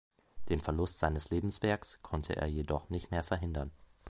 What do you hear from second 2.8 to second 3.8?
nicht mehr verhindern.